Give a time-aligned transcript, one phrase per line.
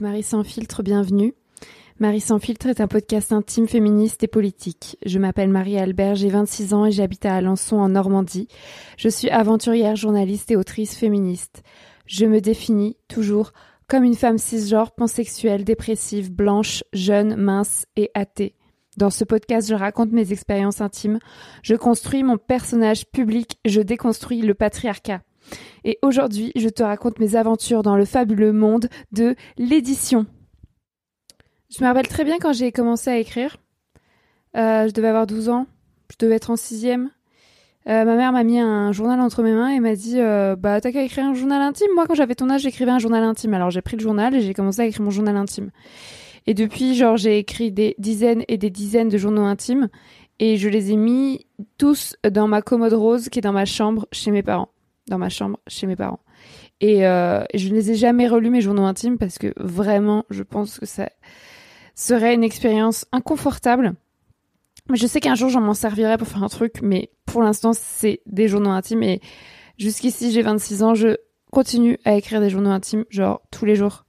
[0.00, 1.34] Marie sans filtre, bienvenue.
[1.98, 4.98] Marie sans filtre est un podcast intime, féministe et politique.
[5.04, 8.48] Je m'appelle Marie Albert, j'ai 26 ans et j'habite à Alençon en Normandie.
[8.98, 11.62] Je suis aventurière, journaliste et autrice féministe.
[12.06, 13.52] Je me définis toujours
[13.88, 18.54] comme une femme cisgenre, pansexuelle, dépressive, blanche, jeune, mince et athée.
[18.98, 21.18] Dans ce podcast, je raconte mes expériences intimes,
[21.62, 25.22] je construis mon personnage public, je déconstruis le patriarcat.
[25.84, 30.26] Et aujourd'hui, je te raconte mes aventures dans le fabuleux monde de l'édition.
[31.70, 33.56] Je me rappelle très bien quand j'ai commencé à écrire.
[34.56, 35.66] Euh, je devais avoir 12 ans.
[36.10, 37.10] Je devais être en sixième.
[37.86, 40.80] Euh, ma mère m'a mis un journal entre mes mains et m'a dit euh, Bah,
[40.80, 41.88] t'as qu'à écrire un journal intime.
[41.94, 43.54] Moi, quand j'avais ton âge, j'écrivais un journal intime.
[43.54, 45.70] Alors, j'ai pris le journal et j'ai commencé à écrire mon journal intime.
[46.46, 49.88] Et depuis, genre, j'ai écrit des dizaines et des dizaines de journaux intimes
[50.38, 54.06] et je les ai mis tous dans ma commode rose qui est dans ma chambre
[54.12, 54.70] chez mes parents
[55.08, 56.20] dans ma chambre chez mes parents.
[56.80, 60.42] Et euh, je ne les ai jamais relus mes journaux intimes parce que vraiment, je
[60.42, 61.10] pense que ça
[61.94, 63.94] serait une expérience inconfortable.
[64.88, 67.72] Mais je sais qu'un jour, j'en m'en servirai pour faire un truc, mais pour l'instant,
[67.74, 69.02] c'est des journaux intimes.
[69.02, 69.20] Et
[69.76, 71.16] jusqu'ici, j'ai 26 ans, je
[71.50, 74.04] continue à écrire des journaux intimes, genre tous les jours.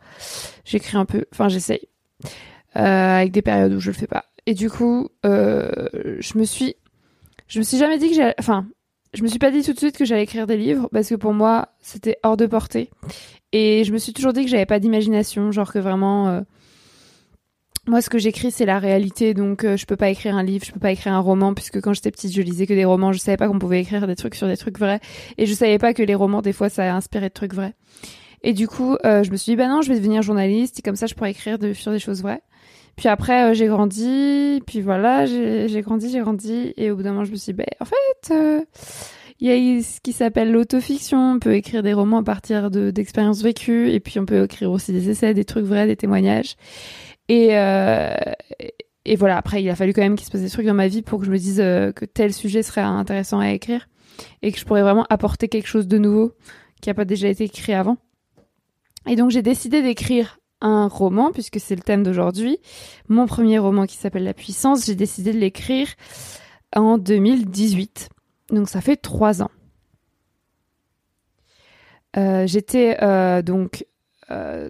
[0.64, 1.88] J'écris un peu, enfin, j'essaye,
[2.76, 4.26] euh, avec des périodes où je le fais pas.
[4.46, 6.76] Et du coup, euh, je me suis,
[7.48, 8.68] je me suis jamais dit que j'ai, enfin,
[9.14, 11.16] je me suis pas dit tout de suite que j'allais écrire des livres parce que
[11.16, 12.90] pour moi c'était hors de portée.
[13.52, 16.42] Et je me suis toujours dit que j'avais pas d'imagination genre que vraiment euh,
[17.88, 19.34] moi ce que j'écris c'est la réalité.
[19.34, 21.82] Donc euh, je peux pas écrire un livre je peux pas écrire un roman puisque
[21.82, 23.12] quand j'étais petite je lisais que des romans.
[23.12, 25.00] Je savais pas qu'on pouvait écrire des trucs sur des trucs vrais.
[25.38, 27.74] Et je savais pas que les romans des fois ça a inspiré de trucs vrais.
[28.44, 30.82] Et du coup euh, je me suis dit bah non je vais devenir journaliste et
[30.84, 32.44] comme ça je pourrais écrire sur des choses vraies
[33.00, 37.24] puis après, j'ai grandi, puis voilà, j'ai grandi, j'ai grandi, et au bout d'un moment,
[37.24, 38.66] je me suis dit, bah, en fait,
[39.40, 41.36] il y a ce qui s'appelle l'autofiction.
[41.36, 44.92] On peut écrire des romans à partir d'expériences vécues, et puis on peut écrire aussi
[44.92, 46.58] des essais, des trucs vrais, des témoignages.
[47.30, 48.14] Et, euh,
[49.06, 50.90] et voilà, après, il a fallu quand même qu'il se passe des trucs dans ma
[50.90, 53.88] vie pour que je me dise euh, que tel sujet serait intéressant à écrire,
[54.42, 56.34] et que je pourrais vraiment apporter quelque chose de nouveau
[56.82, 57.96] qui n'a pas déjà été écrit avant.
[59.08, 62.60] Et donc j'ai décidé d'écrire un roman, puisque c'est le thème d'aujourd'hui.
[63.08, 65.88] Mon premier roman qui s'appelle La puissance, j'ai décidé de l'écrire
[66.76, 68.10] en 2018.
[68.52, 69.52] Donc ça fait trois ans.
[72.18, 73.86] Euh, j'étais euh, donc,
[74.32, 74.70] euh,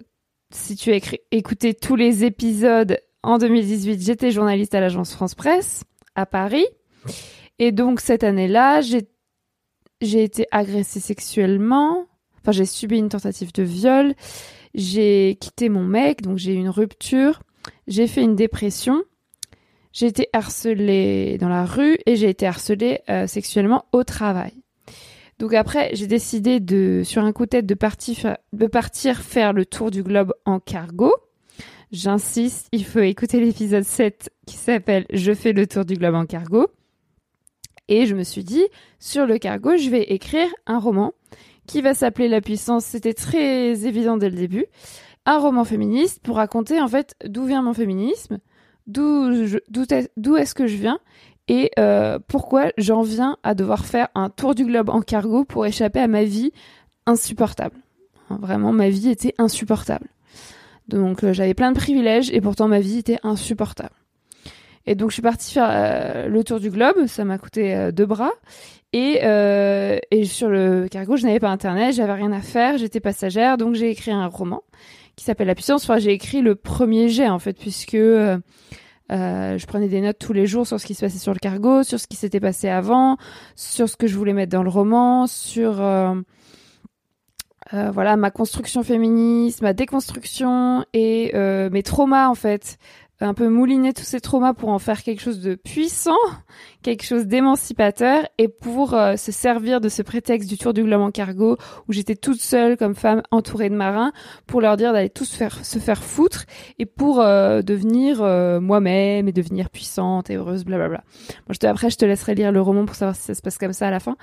[0.50, 0.98] si tu as
[1.30, 5.84] écouté tous les épisodes en 2018, j'étais journaliste à l'agence France Presse
[6.14, 6.66] à Paris.
[7.58, 12.06] Et donc cette année-là, j'ai été agressée sexuellement.
[12.40, 14.14] Enfin, j'ai subi une tentative de viol.
[14.74, 17.42] J'ai quitté mon mec, donc j'ai eu une rupture.
[17.86, 19.02] J'ai fait une dépression.
[19.92, 24.52] J'ai été harcelée dans la rue et j'ai été harcelée euh, sexuellement au travail.
[25.40, 29.52] Donc après, j'ai décidé de, sur un coup de tête, de partir, de partir faire
[29.52, 31.12] le tour du globe en cargo.
[31.92, 36.26] J'insiste, il faut écouter l'épisode 7 qui s'appelle Je fais le tour du globe en
[36.26, 36.68] cargo.
[37.88, 38.64] Et je me suis dit,
[39.00, 41.12] sur le cargo, je vais écrire un roman
[41.70, 42.84] qui va s'appeler La puissance.
[42.84, 44.66] C'était très évident dès le début.
[45.24, 48.38] Un roman féministe pour raconter en fait d'où vient mon féminisme,
[48.86, 49.28] d'où
[50.36, 50.98] est-ce que je viens
[51.46, 55.66] et euh, pourquoi j'en viens à devoir faire un tour du globe en cargo pour
[55.66, 56.52] échapper à ma vie
[57.06, 57.76] insupportable.
[58.30, 60.06] Vraiment, ma vie était insupportable.
[60.88, 63.94] Donc euh, j'avais plein de privilèges et pourtant ma vie était insupportable.
[64.86, 68.06] Et donc je suis partie faire euh, le tour du globe, ça m'a coûté deux
[68.06, 68.32] bras.
[68.92, 69.20] Et,
[70.10, 73.74] et sur le cargo, je n'avais pas internet, j'avais rien à faire, j'étais passagère, donc
[73.74, 74.62] j'ai écrit un roman
[75.20, 75.84] qui s'appelle La puissance.
[75.84, 78.38] Enfin, j'ai écrit le premier jet en fait, puisque euh,
[79.12, 81.38] euh, je prenais des notes tous les jours sur ce qui se passait sur le
[81.38, 83.18] cargo, sur ce qui s'était passé avant,
[83.54, 86.14] sur ce que je voulais mettre dans le roman, sur euh,
[87.70, 92.78] voilà ma construction féministe, ma déconstruction et mes traumas en fait
[93.20, 96.16] un peu mouliner tous ces traumas pour en faire quelque chose de puissant,
[96.82, 101.02] quelque chose d'émancipateur et pour euh, se servir de ce prétexte du tour du globe
[101.02, 101.56] en cargo
[101.88, 104.12] où j'étais toute seule comme femme entourée de marins
[104.46, 106.44] pour leur dire d'aller tous faire se faire foutre
[106.78, 111.02] et pour euh, devenir euh, moi-même et devenir puissante et heureuse blablabla.
[111.46, 113.42] Moi je te, après je te laisserai lire le roman pour savoir si ça se
[113.42, 114.16] passe comme ça à la fin.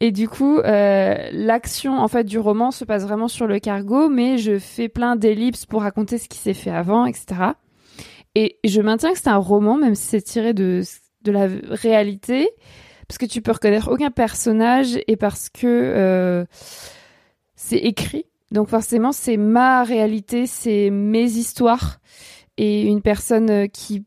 [0.00, 4.38] Et du coup l'action en fait du roman se passe vraiment sur le cargo mais
[4.38, 7.52] je fais plein d'ellipses pour raconter ce qui s'est fait avant etc.
[8.34, 10.82] Et je maintiens que c'est un roman, même si c'est tiré de,
[11.22, 12.48] de la réalité,
[13.08, 16.44] parce que tu peux reconnaître aucun personnage et parce que euh,
[17.56, 18.26] c'est écrit.
[18.52, 22.00] Donc forcément, c'est ma réalité, c'est mes histoires
[22.56, 24.04] et une personne qui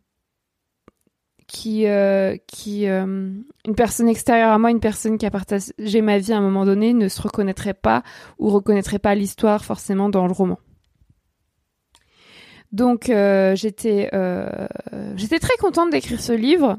[1.48, 3.32] qui euh, qui euh,
[3.66, 6.66] une personne extérieure à moi, une personne qui a partagé ma vie à un moment
[6.66, 8.04] donné ne se reconnaîtrait pas
[8.40, 10.60] ou reconnaîtrait pas l'histoire forcément dans le roman.
[12.74, 14.10] Donc j'étais
[15.16, 16.78] j'étais très contente d'écrire ce livre.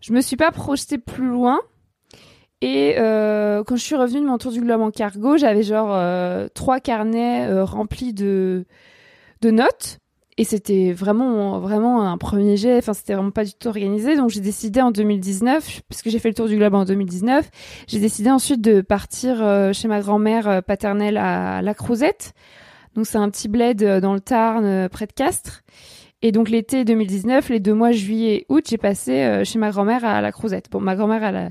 [0.00, 1.60] Je me suis pas projetée plus loin.
[2.62, 5.98] Et quand je suis revenue de mon tour du globe en cargo, j'avais genre
[6.54, 8.64] trois carnets remplis de
[9.42, 10.00] de notes
[10.40, 12.78] et c'était vraiment, vraiment un premier jet.
[12.78, 14.16] Enfin, c'était vraiment pas du tout organisé.
[14.16, 17.50] Donc, j'ai décidé en 2019, parce que j'ai fait le tour du globe en 2019,
[17.86, 22.32] j'ai décidé ensuite de partir euh, chez ma grand-mère euh, paternelle à La Crouzette.
[23.04, 25.62] C'est un petit bled euh, dans le Tarn, près de Castres.
[26.22, 30.04] Et donc, l'été 2019, les deux mois juillet et août, j'ai passé chez ma grand-mère
[30.04, 30.66] à La Crouzette.
[30.70, 31.48] Bon, ma grand-mère a la,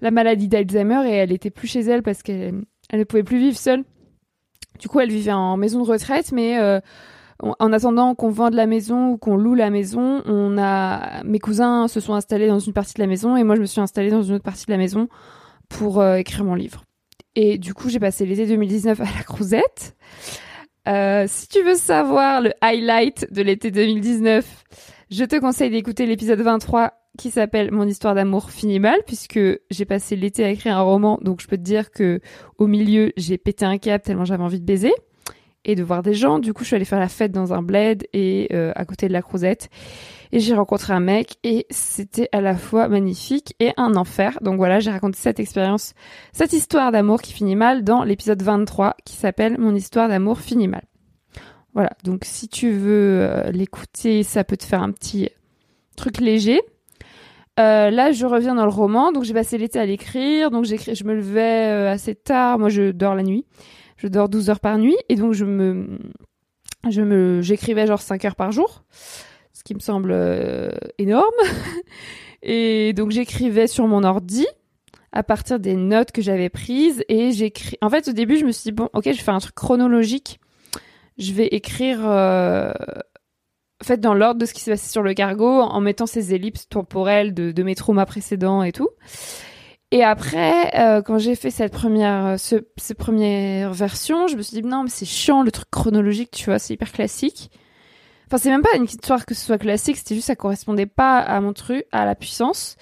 [0.00, 3.38] la maladie d'Alzheimer et elle était plus chez elle parce qu'elle elle ne pouvait plus
[3.38, 3.82] vivre seule.
[4.78, 6.56] Du coup, elle vivait en maison de retraite, mais
[7.40, 11.86] en attendant qu'on vende la maison ou qu'on loue la maison, on a mes cousins
[11.88, 14.10] se sont installés dans une partie de la maison et moi je me suis installée
[14.10, 15.08] dans une autre partie de la maison
[15.68, 16.84] pour euh, écrire mon livre.
[17.34, 19.94] Et du coup, j'ai passé l'été 2019 à la Crouzette.
[20.86, 24.64] Euh, si tu veux savoir le highlight de l'été 2019,
[25.10, 29.40] je te conseille d'écouter l'épisode 23 qui s'appelle Mon histoire d'amour finit mal puisque
[29.70, 31.18] j'ai passé l'été à écrire un roman.
[31.22, 32.20] Donc je peux te dire que
[32.58, 34.92] au milieu j'ai pété un cap tellement j'avais envie de baiser
[35.66, 36.38] et de voir des gens.
[36.38, 39.08] Du coup, je suis allée faire la fête dans un bled et euh, à côté
[39.08, 39.68] de la Crouzette.
[40.32, 44.38] Et j'ai rencontré un mec et c'était à la fois magnifique et un enfer.
[44.40, 45.92] Donc voilà, j'ai raconté cette expérience,
[46.32, 50.68] cette histoire d'amour qui finit mal dans l'épisode 23 qui s'appelle Mon histoire d'amour finit
[50.68, 50.84] mal.
[51.74, 55.28] Voilà, donc si tu veux euh, l'écouter, ça peut te faire un petit
[55.96, 56.62] truc léger.
[57.58, 60.94] Euh, là, je reviens dans le roman, donc j'ai passé l'été à l'écrire, donc j'écris,
[60.94, 63.46] je me levais assez tard, moi je dors la nuit
[63.96, 65.98] je dors 12 heures par nuit et donc je me
[66.88, 68.84] je me j'écrivais genre 5 heures par jour
[69.56, 71.24] ce qui me semble euh, énorme.
[72.42, 74.46] Et donc j'écrivais sur mon ordi
[75.12, 78.52] à partir des notes que j'avais prises et j'écris en fait au début je me
[78.52, 80.38] suis dit bon OK je faire un truc chronologique.
[81.16, 82.70] Je vais écrire euh...
[83.82, 86.34] en fait dans l'ordre de ce qui s'est passé sur le cargo en mettant ces
[86.34, 88.90] ellipses temporelles de, de mes traumas précédents et tout
[89.96, 94.42] et après, euh, quand j'ai fait cette première, euh, ce, ces premières versions, je me
[94.42, 97.50] suis dit non, mais c'est chiant le truc chronologique, tu vois, c'est hyper classique.
[98.26, 101.18] Enfin, c'est même pas une histoire que ce soit classique, c'était juste ça correspondait pas
[101.18, 102.76] à mon truc, à la puissance.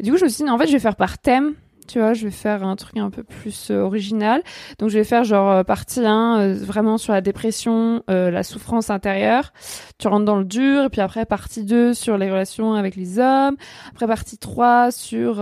[0.00, 1.54] Et du coup, je me suis dit non, en fait, je vais faire par thème
[1.86, 4.42] tu vois, je vais faire un truc un peu plus euh, original.
[4.78, 8.90] Donc je vais faire genre euh, partie 1 euh, vraiment sur la dépression, la souffrance
[8.90, 9.52] intérieure.
[9.98, 13.18] Tu rentres dans le dur et puis après partie 2 sur les relations avec les
[13.18, 13.56] hommes,
[13.92, 15.36] après partie 3 sur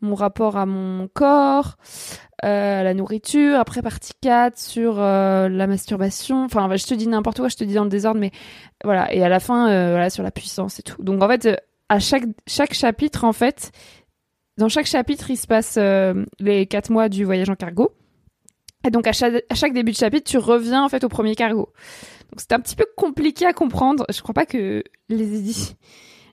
[0.00, 1.76] mon rapport à mon corps,
[2.42, 6.44] la nourriture, après partie 4 sur la masturbation.
[6.44, 8.32] Enfin, je te dis n'importe quoi, je te dis dans le désordre mais
[8.84, 11.02] voilà, et à la fin voilà sur la puissance et tout.
[11.02, 11.48] Donc en fait
[11.92, 13.70] à chaque chaque chapitre en fait,
[14.58, 17.92] dans chaque chapitre, il se passe euh, les quatre mois du voyage en cargo.
[18.86, 21.34] Et donc à chaque, à chaque, début de chapitre, tu reviens en fait au premier
[21.34, 21.72] cargo.
[22.30, 24.04] Donc c'est un petit peu compliqué à comprendre.
[24.12, 25.76] Je crois pas que les édi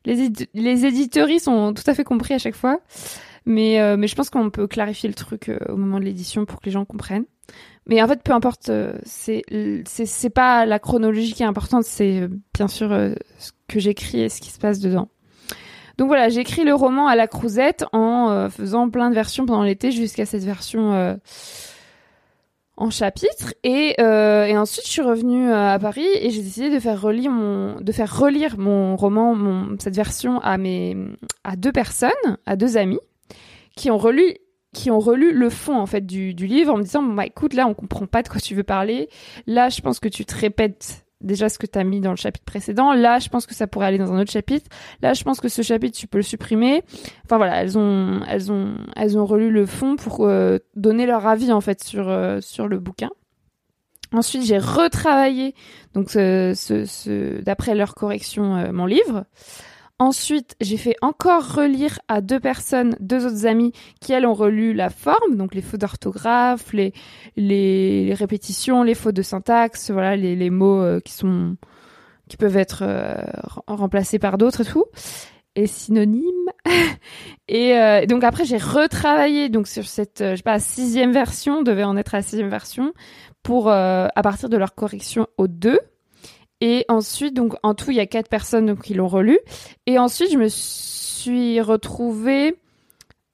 [0.05, 2.79] les, les éditeuries sont tout à fait compris à chaque fois.
[3.45, 6.45] Mais, euh, mais je pense qu'on peut clarifier le truc euh, au moment de l'édition
[6.45, 7.25] pour que les gens comprennent.
[7.87, 8.71] Mais en fait, peu importe,
[9.03, 9.41] c'est
[9.85, 12.89] c'est pas la chronologie qui est importante, c'est bien sûr
[13.39, 15.09] ce que j'écris et ce qui se passe dedans.
[15.99, 19.63] Donc voilà, j'écris le roman à la crousette en euh, faisant plein de versions pendant
[19.63, 21.15] l'été jusqu'à cette version euh,
[22.77, 23.53] en chapitre.
[23.65, 27.31] Et, euh, et, ensuite, je suis revenue à Paris et j'ai décidé de faire relire
[27.31, 30.95] mon, de faire relire mon roman, cette version à mes,
[31.43, 33.01] à deux personnes, à deux amis,
[33.75, 34.37] qui ont relu
[34.71, 37.55] qui ont relu le fond en fait du, du livre en me disant bah écoute
[37.55, 39.09] là on comprend pas de quoi tu veux parler
[39.47, 42.17] là je pense que tu te répètes déjà ce que tu as mis dans le
[42.17, 42.93] chapitre précédent.
[42.93, 44.69] Là, je pense que ça pourrait aller dans un autre chapitre.
[45.01, 46.83] Là, je pense que ce chapitre, tu peux le supprimer.
[47.25, 51.27] Enfin voilà, elles ont, elles ont, elles ont relu le fond pour euh, donner leur
[51.27, 53.09] avis en fait sur euh, sur le bouquin.
[54.11, 55.53] Ensuite, j'ai retravaillé
[55.93, 59.25] donc ce, ce, d'après leur correction euh, mon livre.
[60.01, 64.73] Ensuite, j'ai fait encore relire à deux personnes, deux autres amies qui elles ont relu
[64.73, 66.93] la forme, donc les fautes d'orthographe, les,
[67.35, 71.57] les, répétitions, les fautes de syntaxe, voilà, les, les mots euh, qui sont
[72.29, 73.15] qui peuvent être euh,
[73.67, 74.85] remplacés par d'autres et tout,
[75.55, 76.23] et synonymes.
[77.49, 81.83] et euh, donc après j'ai retravaillé donc sur cette, je sais pas, sixième version, devait
[81.83, 82.93] en être à la sixième version,
[83.43, 85.79] pour à partir de leur correction aux deux.
[86.61, 89.39] Et ensuite, donc en tout, il y a quatre personnes qui l'ont relu.
[89.85, 92.57] Et ensuite, je me suis retrouvée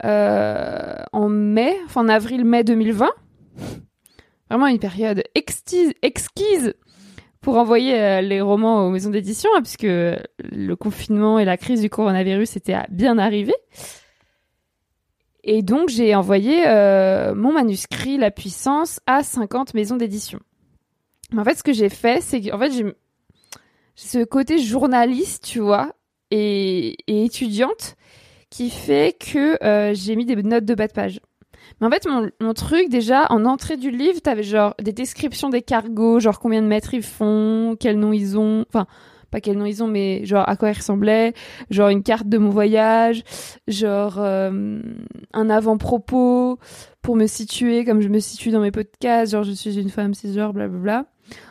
[0.03, 3.09] euh, en mai, enfin en avril-mai 2020.
[4.49, 6.75] Vraiment une période exquise,
[7.41, 11.81] pour envoyer euh, les romans aux maisons d'édition, hein, puisque le confinement et la crise
[11.81, 13.55] du coronavirus étaient bien arrivés.
[15.43, 20.39] Et donc, j'ai envoyé euh, mon manuscrit La Puissance à 50 maisons d'édition.
[21.37, 22.85] En fait, ce que j'ai fait, c'est qu'en fait, j'ai
[23.95, 25.93] ce côté journaliste, tu vois,
[26.31, 27.95] et, étudiante,
[28.49, 31.19] qui fait que euh, j'ai mis des notes de bas de page.
[31.79, 32.07] Mais en fait,
[32.39, 36.61] mon, truc, déjà, en entrée du livre, t'avais genre des descriptions des cargos, genre combien
[36.61, 38.85] de mètres ils font, quel nom ils ont, enfin,
[39.31, 41.33] pas quel nom ils ont, mais genre à quoi ils ressemblaient,
[41.69, 43.23] genre une carte de mon voyage,
[43.67, 44.79] genre euh,
[45.33, 46.59] un avant-propos
[47.01, 50.13] pour me situer comme je me situe dans mes podcasts, genre je suis une femme
[50.13, 51.05] cisgenre, blablabla.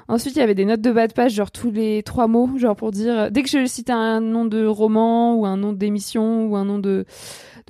[0.09, 2.51] Ensuite, il y avait des notes de bas de page, genre tous les trois mots,
[2.59, 6.47] genre pour dire, dès que je citais un nom de roman ou un nom d'émission
[6.47, 7.05] ou un nom de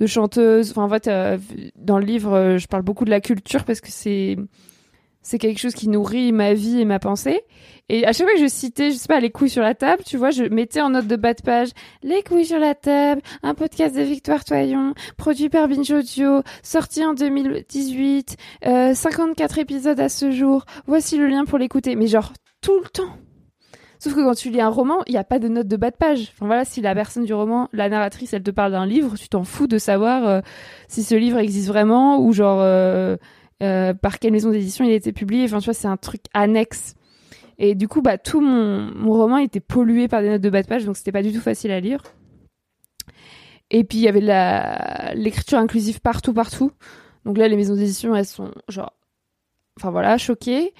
[0.05, 0.71] chanteuse.
[0.71, 1.37] Enfin, en fait, euh,
[1.77, 4.37] dans le livre, euh, je parle beaucoup de la culture parce que c'est
[5.25, 7.41] c'est quelque chose qui nourrit ma vie et ma pensée.
[7.89, 10.03] Et à chaque fois que je citais, je sais pas, les couilles sur la table,
[10.05, 11.69] tu vois, je mettais en note de bas de page
[12.03, 17.03] les couilles sur la table, un podcast de Victoire Toyon, produit par Binge Audio, sorti
[17.03, 20.63] en 2018, euh, 54 épisodes à ce jour.
[20.85, 21.95] Voici le lien pour l'écouter.
[21.95, 23.17] Mais genre tout le temps.
[23.97, 25.89] Sauf que quand tu lis un roman, il n'y a pas de note de bas
[25.89, 26.31] de page.
[26.35, 29.27] Enfin voilà, si la personne du roman, la narratrice, elle te parle d'un livre, tu
[29.27, 30.41] t'en fous de savoir euh,
[30.87, 33.17] si ce livre existe vraiment ou genre euh,
[33.63, 35.45] euh, par quelle maison d'édition il été publié.
[35.45, 36.95] Enfin, tu vois, c'est un truc annexe.
[37.57, 40.61] Et du coup, bah, tout mon, mon roman était pollué par des notes de bas
[40.61, 42.01] de page, donc c'était pas du tout facile à lire.
[43.71, 46.71] Et puis, il y avait l'écriture inclusive partout, partout.
[47.25, 48.93] Donc là, les maisons d'édition, elles sont genre,
[49.79, 50.73] enfin voilà, choquées.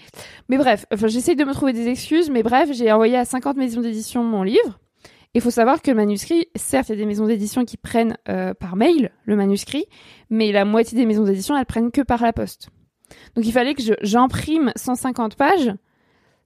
[0.50, 3.58] Mais bref, enfin, j'essaye de me trouver des excuses, mais bref, j'ai envoyé à 50
[3.58, 4.79] maisons d'édition mon livre.
[5.36, 8.18] Il faut savoir que le manuscrit, certes, il y a des maisons d'édition qui prennent
[8.30, 9.84] euh, par mail le manuscrit,
[10.30, 12.70] mais la moitié des maisons d'édition, elles prennent que par la poste.
[13.36, 15.74] Donc il fallait que j'imprime 150 pages,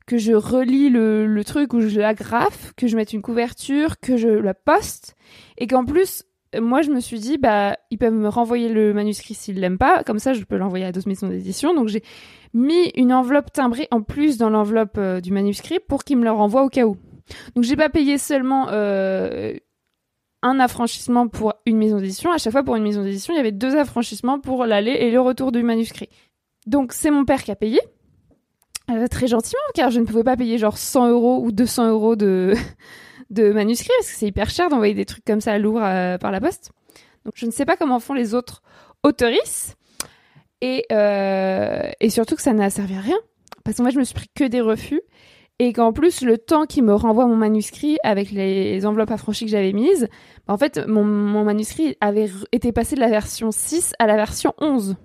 [0.08, 4.27] que je relis le, truc ou je l'agrafe, que je mette une couverture, que je
[4.27, 5.15] la poste,
[5.60, 6.24] et qu'en plus,
[6.60, 10.03] moi je me suis dit, bah ils peuvent me renvoyer le manuscrit s'ils l'aiment pas,
[10.03, 11.75] comme ça je peux l'envoyer à d'autres maisons d'édition.
[11.75, 12.01] Donc j'ai
[12.55, 16.31] mis une enveloppe timbrée en plus dans l'enveloppe euh, du manuscrit pour qu'ils me le
[16.31, 16.98] renvoient au cas où.
[17.55, 19.53] Donc j'ai pas payé seulement euh,
[20.41, 22.31] un affranchissement pour une maison d'édition.
[22.31, 25.12] À chaque fois pour une maison d'édition, il y avait deux affranchissements pour l'aller et
[25.12, 26.09] le retour du manuscrit.
[26.67, 27.79] Donc c'est mon père qui a payé.
[28.91, 32.15] Euh, très gentiment, car je ne pouvais pas payer genre 100 euros ou 200 euros
[32.15, 32.55] de,
[33.29, 36.31] de manuscrit, parce que c'est hyper cher d'envoyer des trucs comme ça lourds euh, par
[36.31, 36.71] la poste.
[37.24, 38.63] Donc je ne sais pas comment font les autres
[39.03, 39.75] autoristes.
[40.62, 43.15] Et, et surtout que ça n'a servi à rien.
[43.63, 45.01] Parce que moi, je me suis pris que des refus
[45.59, 49.51] et qu'en plus le temps qui me renvoie mon manuscrit avec les enveloppes affranchies que
[49.51, 50.07] j'avais mises,
[50.47, 51.03] en fait mon,
[51.43, 54.95] manuscrit avait été passé de la version 6 à la version 11.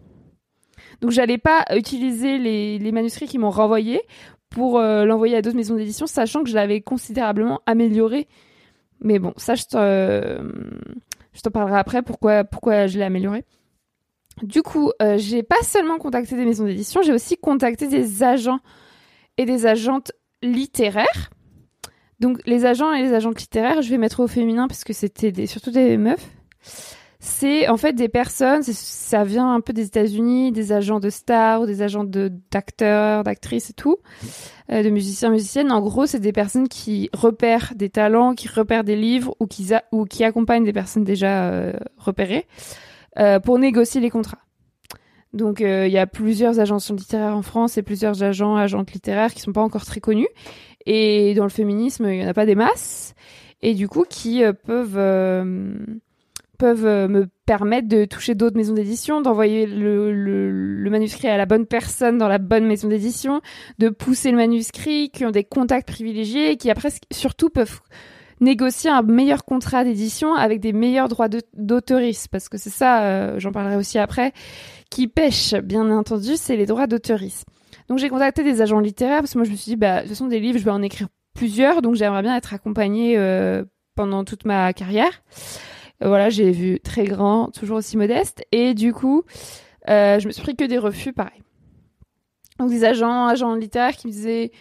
[1.01, 4.01] Donc j'allais pas utiliser les, manuscrits qui m'ont renvoyé
[4.49, 8.29] pour euh, l'envoyer à d'autres maisons d'édition, sachant que je l'avais considérablement amélioré.
[9.01, 9.65] Mais bon, ça je
[11.43, 13.45] t'en parlerai après pourquoi, pourquoi je l'ai amélioré.
[14.43, 18.61] Du coup, euh, j'ai pas seulement contacté des maisons d'édition, j'ai aussi contacté des agents
[19.37, 20.13] et des agentes
[20.45, 21.31] littéraire.
[22.21, 25.47] Donc les agents et les agentes littéraires, je vais mettre au féminin parce que c'était
[25.47, 26.31] surtout des meufs.
[27.27, 31.63] C'est en fait des personnes, ça vient un peu des États-Unis, des agents de stars
[31.63, 33.97] ou des agents d'acteurs, d'actrices et tout,
[34.71, 35.73] euh, de musiciens, musiciennes.
[35.73, 39.71] En gros, c'est des personnes qui repèrent des talents, qui repèrent des livres ou qui,
[39.91, 42.47] ou qui accompagnent des personnes déjà euh, repérées
[43.19, 44.44] euh, pour négocier les contrats.
[45.35, 49.35] Donc euh, il y a plusieurs agences littéraires en France et plusieurs agents, agentes littéraires
[49.35, 50.29] qui sont pas encore très connus.
[50.87, 53.15] Et dans le féminisme, il y en a pas des masses.
[53.61, 55.75] Et du coup, qui euh, peuvent euh,
[56.57, 61.67] peuvent me permettre de toucher d'autres maisons d'édition, d'envoyer le, le, manuscrit à la bonne
[61.67, 63.41] personne dans la bonne maison d'édition,
[63.79, 67.81] de pousser le manuscrit, qui ont des contacts privilégiés qui après surtout peuvent
[68.41, 73.51] négocier un meilleur contrat d'édition avec des meilleurs droits d'auteurisme parce que c'est ça, j'en
[73.51, 74.33] parlerai aussi après,
[74.91, 77.45] qui pêche, bien entendu, c'est les droits d'auteurisme.
[77.89, 80.01] Donc j'ai contacté des agents littéraires parce que moi je me suis dit, bah, de
[80.03, 83.65] toute façon des livres, je vais en écrire plusieurs, donc j'aimerais bien être accompagnée euh,
[83.95, 85.23] pendant toute ma carrière.
[86.03, 89.25] Euh, voilà, j'ai vu très grand, toujours aussi modeste, et du coup,
[89.89, 91.43] euh, je me suis pris que des refus, pareil.
[92.59, 94.53] Donc des agents, agents littéraires qui me disaient,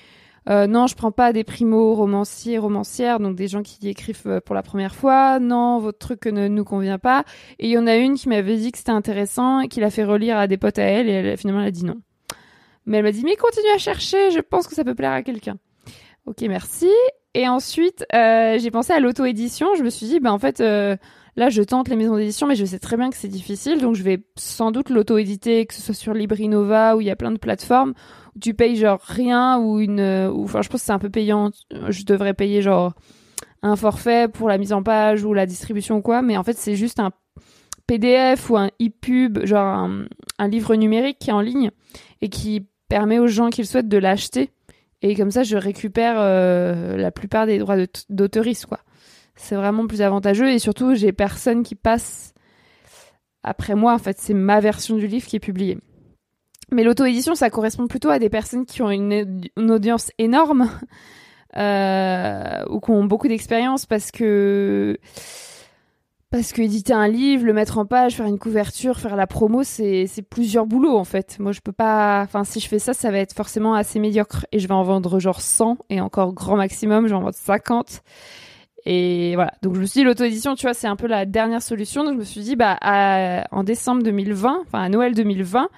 [0.49, 4.41] euh, non, je prends pas des primo romanciers, romancières, donc des gens qui écrivent euh,
[4.41, 5.39] pour la première fois.
[5.39, 7.23] Non, votre truc ne nous convient pas.
[7.59, 9.89] Et il y en a une qui m'avait dit que c'était intéressant et qui l'a
[9.89, 11.95] fait relire à des potes à elle et elle, finalement elle a dit non.
[12.85, 15.23] Mais elle m'a dit mais continue à chercher, je pense que ça peut plaire à
[15.23, 15.57] quelqu'un.
[16.25, 16.89] Ok, merci.
[17.33, 19.75] Et ensuite, euh, j'ai pensé à l'auto-édition.
[19.75, 20.95] Je me suis dit, bah en fait, euh,
[21.35, 23.95] là, je tente les maisons d'édition, mais je sais très bien que c'est difficile, donc
[23.95, 27.31] je vais sans doute l'auto-éditer, que ce soit sur Librinova où il y a plein
[27.31, 27.93] de plateformes
[28.41, 31.09] tu payes genre rien ou une euh, ou enfin je pense que c'est un peu
[31.09, 31.51] payant
[31.89, 32.93] je devrais payer genre
[33.61, 36.57] un forfait pour la mise en page ou la distribution ou quoi mais en fait
[36.57, 37.11] c'est juste un
[37.87, 39.89] PDF ou un e-pub genre
[40.39, 41.71] un, livre numérique qui est en ligne
[42.21, 44.51] et qui permet aux gens qui le souhaitent de l'acheter
[45.01, 47.77] Et comme ça, je récupère euh, la plupart des droits
[48.09, 48.79] d'auteurisme, quoi.
[49.35, 52.33] C'est vraiment plus avantageux et surtout, j'ai personne qui passe
[53.41, 53.93] après moi.
[53.93, 55.79] En fait, c'est ma version du livre qui est publiée.
[56.73, 60.69] Mais l'auto-édition, ça correspond plutôt à des personnes qui ont une, audience énorme
[61.57, 64.97] euh, ou qui ont beaucoup d'expérience parce que
[66.33, 70.07] parce éditer un livre, le mettre en page, faire une couverture, faire la promo, c'est
[70.27, 71.37] plusieurs boulots en fait.
[71.39, 72.21] Moi, je peux pas.
[72.23, 74.81] Enfin, si je fais ça, ça va être forcément assez médiocre et je vais en
[74.81, 78.01] vendre genre 100 et encore grand maximum, je vais en vendre 50.
[78.85, 79.53] Et voilà.
[79.61, 82.03] Donc je me suis dit l'auto-édition, tu vois, c'est un peu la dernière solution.
[82.03, 82.77] Donc je me suis dit, bah,
[83.51, 85.69] en décembre 2020, enfin à Noël 2020,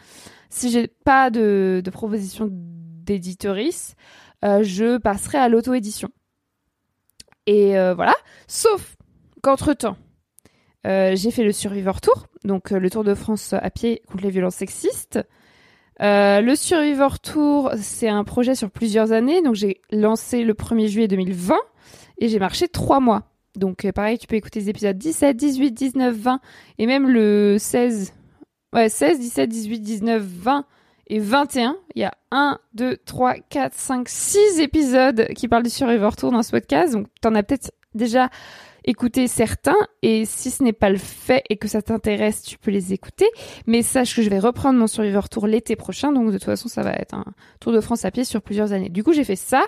[0.56, 3.96] si j'ai pas de, proposition d'éditorice,
[4.46, 6.10] euh, je passerai à l'auto-édition.
[7.46, 8.16] Et euh, voilà.
[8.48, 8.96] Sauf
[9.44, 9.98] qu'entre temps,
[10.88, 14.30] euh, j'ai fait le Survivor Tour, donc le Tour de France à pied contre les
[14.30, 15.20] violences sexistes.
[16.00, 21.08] Le Survivor Tour, c'est un projet sur plusieurs années, donc j'ai lancé le 1er juillet
[21.10, 21.56] 2020
[22.20, 23.24] et j'ai marché trois mois.
[23.56, 26.40] Donc pareil, tu peux écouter les épisodes 17, 18, 19, 20
[26.78, 28.14] et même le 16.
[28.76, 30.66] Ouais, 16, 17, 18, 19, 20
[31.08, 31.78] et 21.
[31.96, 36.34] Il y a 1, 2, 3, 4, 5, 6 épisodes qui parlent du Survivor Tour
[36.34, 36.92] dans ce podcast.
[36.92, 38.30] Donc t'en as peut-être déjà
[38.86, 42.72] écouter certains et si ce n'est pas le fait et que ça t'intéresse, tu peux
[42.72, 43.26] les écouter.
[43.66, 46.70] Mais sache que je vais reprendre mon Survivor Tour l'été prochain, donc de toute façon
[46.70, 47.26] ça va être un
[47.60, 48.90] Tour de France à pied sur plusieurs années.
[48.90, 49.66] Du coup j'ai fait ça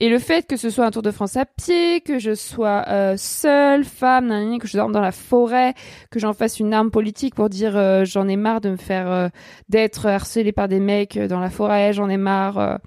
[0.00, 2.84] et le fait que ce soit un Tour de France à pied, que je sois
[2.88, 5.74] euh, seule, femme, que je dorme dans la forêt,
[6.10, 9.10] que j'en fasse une arme politique pour dire euh, j'en ai marre de me faire
[9.10, 9.28] euh,
[9.70, 12.80] d'être harcelée par des mecs dans la forêt, j'en ai marre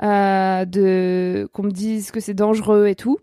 [0.00, 3.18] de qu'on me dise que c'est dangereux et tout.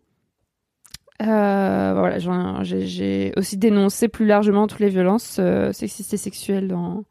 [1.21, 2.17] Euh, voilà,
[2.63, 7.03] j'ai aussi dénoncé plus largement toutes les violences euh, sexistes et sexuelles dans,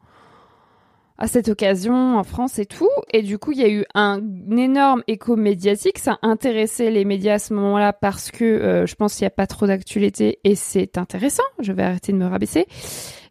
[1.17, 2.89] à cette occasion en France et tout.
[3.13, 4.21] Et du coup, il y a eu un,
[4.51, 5.97] énorme écho médiatique.
[5.97, 9.27] Ça a intéressé les médias à ce moment-là parce que euh, je pense qu'il n'y
[9.27, 11.43] a pas trop d'actualité et c'est intéressant.
[11.59, 12.65] Je vais arrêter de me rabaisser.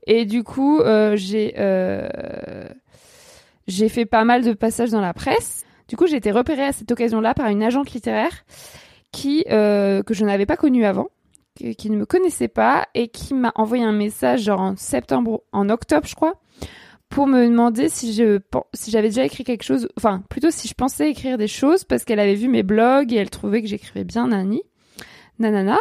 [0.07, 1.55] Et du coup, euh, j'ai
[3.67, 5.65] j'ai fait pas mal de passages dans la presse.
[5.89, 8.45] Du coup, j'ai été repérée à cette occasion-là par une agente littéraire
[9.13, 11.09] qui euh, que je n'avais pas connu avant,
[11.55, 16.07] qui, ne me connaissait pas et qui m'a envoyé un message en septembre, en octobre
[16.07, 16.41] je crois,
[17.09, 18.13] pour me demander si
[18.75, 22.05] si j'avais déjà écrit quelque chose, enfin plutôt si je pensais écrire des choses parce
[22.05, 24.63] qu'elle avait vu mes blogs et elle trouvait que j'écrivais bien nani,
[25.39, 25.79] nanana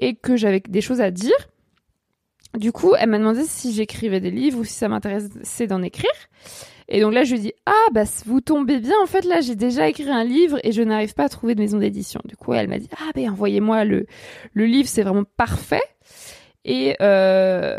[0.00, 1.36] et que j'avais des choses à dire.
[2.58, 6.10] Du coup, elle m'a demandé si j'écrivais des livres ou si ça m'intéressait d'en écrire.
[6.88, 8.94] Et donc là, je lui dis ah bah vous tombez bien.
[9.02, 11.60] En fait, là, j'ai déjà écrit un livre et je n'arrive pas à trouver de
[11.60, 12.20] maison d'édition.
[12.24, 14.06] Du coup, elle m'a dit ah ben envoyez-moi le
[14.52, 15.82] le livre, c'est vraiment parfait.
[16.64, 17.78] Et euh...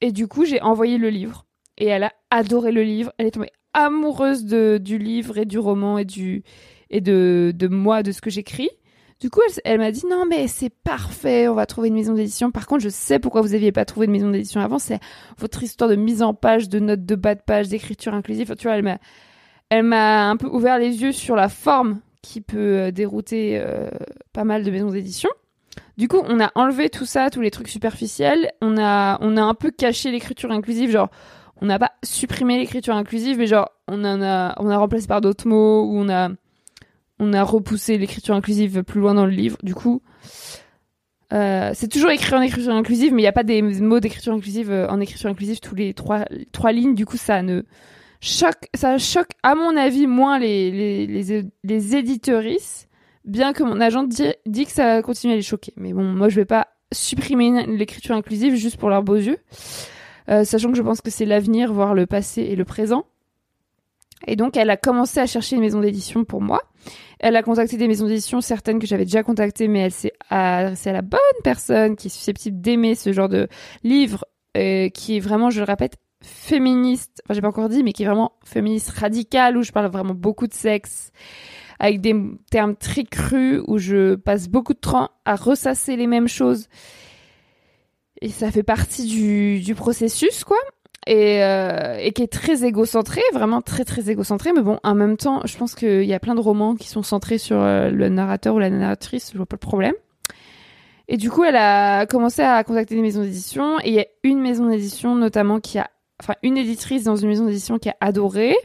[0.00, 1.46] et du coup, j'ai envoyé le livre
[1.78, 3.12] et elle a adoré le livre.
[3.18, 6.42] Elle est tombée amoureuse de du livre et du roman et du
[6.90, 8.70] et de de moi, de ce que j'écris.
[9.22, 12.50] Du coup, elle, m'a dit non mais c'est parfait, on va trouver une maison d'édition.
[12.50, 14.98] Par contre, je sais pourquoi vous aviez pas trouvé de maison d'édition avant, c'est
[15.38, 18.52] votre histoire de mise en page, de notes de bas de page, d'écriture inclusive.
[18.56, 18.98] Tu vois, elle m'a,
[19.70, 23.90] elle m'a un peu ouvert les yeux sur la forme qui peut euh, dérouter euh,
[24.32, 25.30] pas mal de maisons d'édition.
[25.96, 28.50] Du coup, on a enlevé tout ça, tous les trucs superficiels.
[28.60, 31.10] On a, on a un peu caché l'écriture inclusive, genre
[31.60, 35.20] on n'a pas supprimé l'écriture inclusive, mais genre on en a, on a remplacé par
[35.20, 36.30] d'autres mots ou on a
[37.22, 39.56] on a repoussé l'écriture inclusive plus loin dans le livre.
[39.62, 40.02] Du coup,
[41.32, 44.34] euh, c'est toujours écrit en écriture inclusive, mais il n'y a pas des mots d'écriture
[44.34, 46.96] inclusive euh, en écriture inclusive tous les trois, trois lignes.
[46.96, 47.62] Du coup, ça ne
[48.20, 51.44] choque, ça choque, à mon avis, moins les, les,
[53.24, 54.02] bien que mon agent
[54.46, 55.72] dit, que ça continue à les choquer.
[55.76, 59.38] Mais bon, moi, je vais pas supprimer l'écriture inclusive juste pour leurs beaux yeux,
[60.28, 63.06] euh, sachant que je pense que c'est l'avenir, voire le passé et le présent.
[64.26, 66.62] Et donc, elle a commencé à chercher une maison d'édition pour moi.
[67.18, 70.90] Elle a contacté des maisons d'édition, certaines que j'avais déjà contactées, mais elle s'est adressée
[70.90, 73.48] à la bonne personne qui est susceptible d'aimer ce genre de
[73.84, 74.24] livre,
[74.56, 77.22] euh, qui est vraiment, je le répète, féministe.
[77.24, 80.14] Enfin, j'ai pas encore dit, mais qui est vraiment féministe radical, où je parle vraiment
[80.14, 81.12] beaucoup de sexe,
[81.78, 82.14] avec des
[82.50, 86.68] termes très crus, où je passe beaucoup de temps à ressasser les mêmes choses.
[88.20, 90.58] Et ça fait partie du, du processus, quoi
[91.06, 94.52] et, euh, et qui est très égocentré, vraiment très très égocentré.
[94.54, 97.02] Mais bon, en même temps, je pense qu'il y a plein de romans qui sont
[97.02, 99.94] centrés sur euh, le narrateur ou la narratrice, je vois pas le problème.
[101.08, 103.78] Et du coup, elle a commencé à contacter des maisons d'édition.
[103.80, 105.90] Et il y a une maison d'édition notamment qui a,
[106.22, 108.56] enfin une éditrice dans une maison d'édition qui a adoré.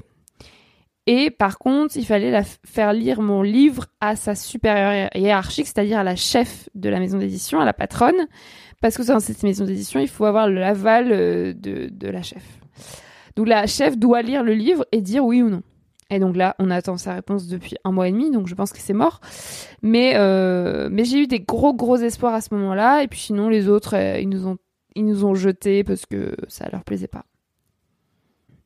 [1.08, 6.00] Et par contre, il fallait la faire lire mon livre à sa supérieure hiérarchique, c'est-à-dire
[6.00, 8.28] à la chef de la maison d'édition, à la patronne,
[8.82, 12.44] parce que dans cette maison d'édition, il faut avoir l'aval euh, de, la chef.
[13.36, 15.64] Donc la chef doit lire le livre et dire oui ou non.
[16.10, 18.72] Et donc là, on attend sa réponse depuis un mois et demi, donc je pense
[18.72, 19.20] que c'est mort.
[19.82, 23.04] Mais, euh, mais j'ai eu des gros, gros espoirs à ce moment-là.
[23.04, 24.58] Et puis sinon, les autres, euh, ils, nous ont,
[24.96, 27.26] ils nous ont jetés parce que ça leur plaisait pas.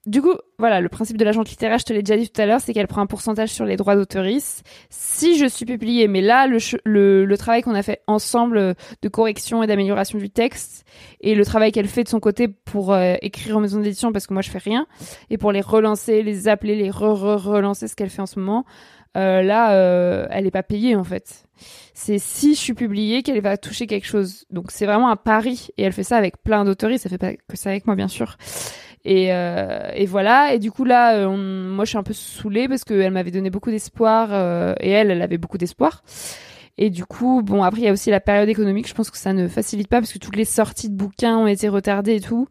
[0.08, 2.48] Du coup, voilà, le principe de l'agent littéraire, je te l'ai déjà dit tout à
[2.48, 4.64] l'heure, c'est qu'elle prend un pourcentage sur les droits d'auteurisme.
[4.90, 8.74] Si je suis publiée, mais là, le, le, le travail qu'on a fait ensemble euh,
[9.04, 10.86] de correction et d'amélioration du texte,
[11.20, 14.26] et le travail qu'elle fait de son côté pour euh, écrire en maison d'édition, parce
[14.26, 14.88] que moi je fais rien,
[15.30, 18.66] et pour les relancer, les appeler, les re-re-relancer, ce qu'elle fait en ce moment,
[19.18, 21.44] euh, là, euh, elle est pas payée en fait.
[21.94, 24.46] C'est si je suis publiée qu'elle va toucher quelque chose.
[24.50, 27.34] Donc c'est vraiment un pari, et elle fait ça avec plein d'auteuristes, ça fait pas
[27.36, 28.38] que ça avec moi bien sûr.
[29.04, 30.54] Et, euh, et voilà.
[30.54, 33.50] Et du coup là, euh, moi je suis un peu saoulée parce qu'elle m'avait donné
[33.50, 36.04] beaucoup d'espoir euh, et elle, elle avait beaucoup d'espoir.
[36.78, 38.88] Et du coup, bon après il y a aussi la période économique.
[38.88, 41.48] Je pense que ça ne facilite pas parce que toutes les sorties de bouquins ont
[41.48, 42.48] été retardées et tout.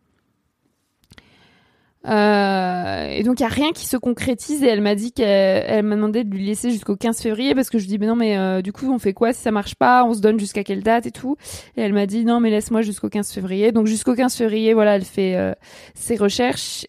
[2.09, 5.85] Euh, et donc il y a rien qui se concrétise et elle m'a dit qu'elle
[5.85, 8.17] m'a demandé de lui laisser jusqu'au 15 février parce que je lui dis mais non
[8.17, 10.05] mais euh, du coup on fait quoi si ça marche pas?
[10.05, 11.37] On se donne jusqu'à quelle date et tout?
[11.77, 13.71] Et elle m'a dit non mais laisse-moi jusqu'au 15 février.
[13.73, 15.53] Donc jusqu'au 15 février voilà elle fait euh,
[15.95, 16.87] ses recherches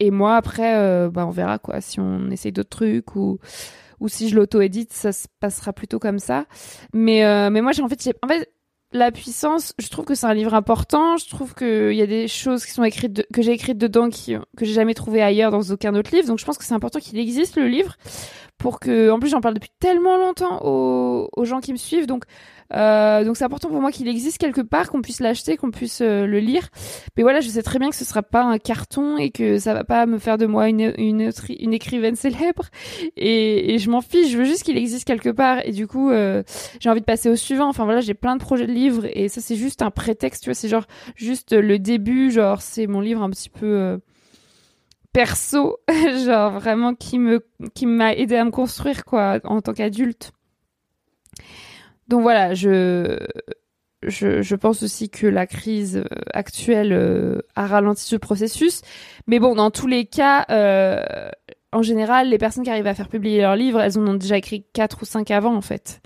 [0.00, 3.38] et moi après euh, bah on verra quoi si on essaye d'autres trucs ou
[4.00, 6.44] ou si je l'auto-édite ça se passera plutôt comme ça.
[6.92, 8.50] Mais mais moi j'ai en fait j'ai en fait
[8.92, 11.16] la puissance, je trouve que c'est un livre important.
[11.16, 14.36] Je trouve qu'il y a des choses qui sont écrites, que j'ai écrites dedans qui,
[14.56, 16.26] que j'ai jamais trouvé ailleurs dans aucun autre livre.
[16.26, 17.96] Donc je pense que c'est important qu'il existe le livre
[18.62, 22.06] pour que, en plus j'en parle depuis tellement longtemps aux, aux gens qui me suivent.
[22.06, 22.24] Donc
[22.74, 26.00] euh, donc c'est important pour moi qu'il existe quelque part, qu'on puisse l'acheter, qu'on puisse
[26.00, 26.68] euh, le lire.
[27.16, 29.74] Mais voilà, je sais très bien que ce sera pas un carton et que ça
[29.74, 32.66] va pas me faire de moi une, une, une écrivaine célèbre.
[33.16, 35.58] Et, et je m'en fiche, je veux juste qu'il existe quelque part.
[35.66, 36.44] Et du coup, euh,
[36.78, 37.68] j'ai envie de passer au suivant.
[37.68, 40.50] Enfin voilà, j'ai plein de projets de livres et ça c'est juste un prétexte, tu
[40.50, 43.98] vois, c'est genre juste le début, genre c'est mon livre un petit peu euh,
[45.12, 45.78] perso,
[46.24, 47.44] genre vraiment qui me
[47.74, 50.32] qui m'a aidé à me construire quoi en tant qu'adulte.
[52.08, 53.18] Donc voilà, je,
[54.02, 58.82] je, je, pense aussi que la crise euh, actuelle euh, a ralenti ce processus.
[59.26, 61.30] Mais bon, dans tous les cas, euh,
[61.72, 64.36] en général, les personnes qui arrivent à faire publier leurs livres, elles en ont déjà
[64.36, 66.02] écrit quatre ou cinq avant, en fait.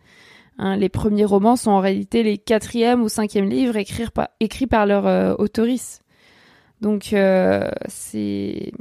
[0.59, 4.67] Hein, les premiers romans sont en réalité les quatrième ou cinquième livres écrits par, écrits
[4.67, 6.01] par leur euh, autorice.
[6.81, 8.73] Donc, euh, c'est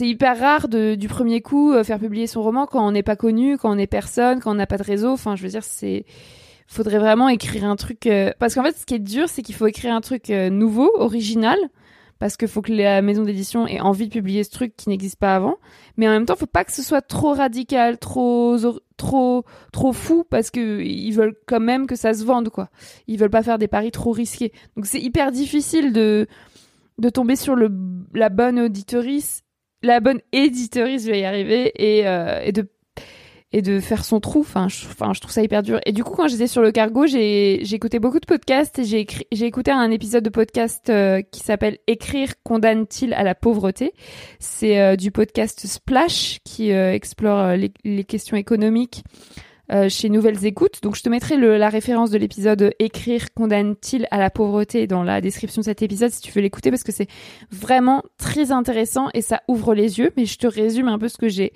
[0.00, 3.16] hyper rare de, du premier coup euh, faire publier son roman quand on n'est pas
[3.16, 5.10] connu, quand on n'est personne, quand on n'a pas de réseau.
[5.10, 6.04] Enfin, je veux dire, c'est
[6.68, 8.30] faudrait vraiment écrire un truc euh...
[8.38, 10.90] parce qu'en fait, ce qui est dur, c'est qu'il faut écrire un truc euh, nouveau,
[10.96, 11.58] original,
[12.18, 15.18] parce qu'il faut que la maison d'édition ait envie de publier ce truc qui n'existe
[15.18, 15.56] pas avant.
[15.96, 18.58] Mais en même temps, faut pas que ce soit trop radical, trop
[18.98, 22.68] trop trop fou, parce que ils veulent quand même que ça se vende, quoi.
[23.06, 24.52] Ils veulent pas faire des paris trop risqués.
[24.76, 26.26] Donc c'est hyper difficile de
[26.98, 27.70] de tomber sur le
[28.14, 29.42] la bonne auditorice
[29.82, 32.68] la bonne éditorice, je vais y arriver, et, euh, et de
[33.50, 34.40] et de faire son trou.
[34.40, 35.80] Enfin, je, enfin, je trouve ça hyper dur.
[35.86, 39.46] Et du coup, quand j'étais sur le cargo, j'ai, écouté beaucoup de podcasts j'ai, j'ai
[39.46, 43.92] écouté un épisode de podcast euh, qui s'appelle Écrire condamne-t-il à la pauvreté?
[44.38, 49.02] C'est euh, du podcast Splash qui euh, explore euh, les, les, questions économiques.
[49.70, 50.82] Euh, chez Nouvelles Écoutes.
[50.82, 55.20] Donc je te mettrai la référence de l'épisode Écrire condamne-t-il à la pauvreté dans la
[55.20, 57.08] description de cet épisode si tu veux l'écouter parce que c'est
[57.50, 60.10] vraiment très intéressant et ça ouvre les yeux.
[60.16, 61.52] Mais je te résume un peu ce que j'ai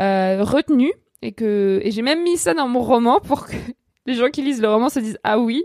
[0.00, 3.56] euh, retenu et que j'ai même mis ça dans mon roman pour que
[4.06, 5.64] les gens qui lisent le roman se disent ah oui.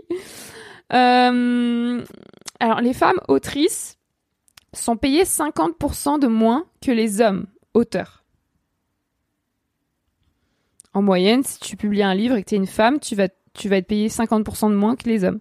[0.92, 2.04] Euh,
[2.60, 3.96] alors les femmes autrices
[4.74, 8.21] sont payées 50% de moins que les hommes auteurs.
[10.94, 13.28] En moyenne, si tu publies un livre et que tu es une femme, tu vas,
[13.54, 15.40] tu vas être payé 50% de moins que les hommes.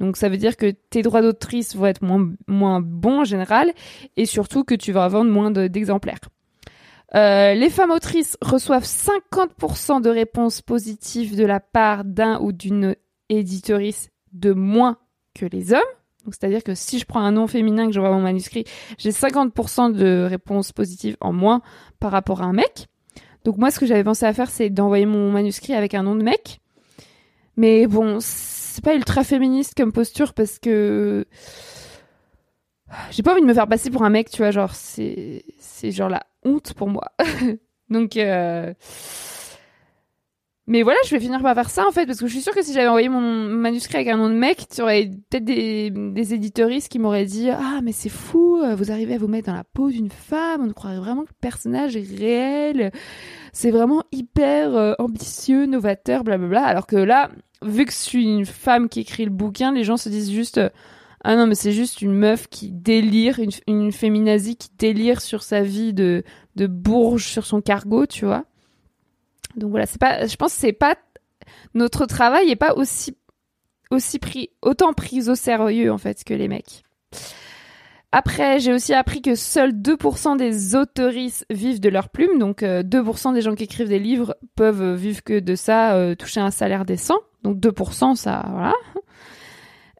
[0.00, 3.72] Donc ça veut dire que tes droits d'autrice vont être moins, moins bons en général
[4.16, 6.18] et surtout que tu vas vendre moins d'exemplaires.
[7.14, 12.96] Euh, les femmes autrices reçoivent 50% de réponses positives de la part d'un ou d'une
[13.28, 14.96] éditorice de moins
[15.34, 15.80] que les hommes.
[16.24, 18.64] Donc c'est-à-dire que si je prends un nom féminin que j'envoie mon manuscrit,
[18.96, 21.60] j'ai 50% de réponses positives en moins
[22.00, 22.88] par rapport à un mec.
[23.44, 26.14] Donc moi, ce que j'avais pensé à faire, c'est d'envoyer mon manuscrit avec un nom
[26.14, 26.60] de mec.
[27.56, 31.26] Mais bon, c'est pas ultra féministe comme posture parce que
[33.10, 35.90] j'ai pas envie de me faire passer pour un mec, tu vois, genre c'est c'est
[35.90, 37.12] genre la honte pour moi.
[37.90, 38.72] Donc euh...
[40.72, 42.54] Mais voilà, je vais finir par faire ça en fait, parce que je suis sûre
[42.54, 45.90] que si j'avais envoyé mon manuscrit avec un nom de mec, tu aurais peut-être des,
[45.90, 49.54] des éditoristes qui m'auraient dit Ah, mais c'est fou, vous arrivez à vous mettre dans
[49.54, 52.90] la peau d'une femme, on croirait vraiment que le personnage est réel,
[53.52, 56.64] c'est vraiment hyper euh, ambitieux, novateur, blablabla.
[56.64, 57.28] Alors que là,
[57.60, 60.58] vu que je suis une femme qui écrit le bouquin, les gens se disent juste
[61.22, 65.42] Ah non, mais c'est juste une meuf qui délire, une, une féminazie qui délire sur
[65.42, 66.24] sa vie de,
[66.56, 68.46] de bourge sur son cargo, tu vois.
[69.56, 70.96] Donc voilà, c'est pas, je pense que c'est pas,
[71.74, 73.16] notre travail est pas aussi,
[73.90, 76.82] aussi pris, autant pris au sérieux, en fait, que les mecs.
[78.14, 83.28] Après, j'ai aussi appris que seuls 2% des autoristes vivent de leur plume, donc 2%
[83.30, 86.50] euh, des gens qui écrivent des livres peuvent vivre que de ça, euh, toucher un
[86.50, 87.16] salaire décent.
[87.42, 88.74] Donc 2%, ça, voilà.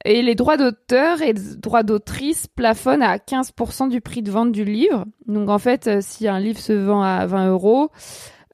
[0.05, 4.65] Et les droits d'auteur et droits d'autrice plafonnent à 15% du prix de vente du
[4.65, 5.07] livre.
[5.27, 7.91] Donc en fait, euh, si un livre se vend à 20 euros,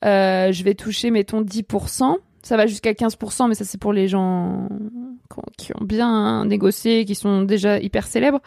[0.03, 2.17] je vais toucher, mettons, 10%.
[2.43, 4.69] Ça va jusqu'à 15%, mais ça c'est pour les gens
[5.57, 8.41] qui ont bien négocié, qui sont déjà hyper célèbres.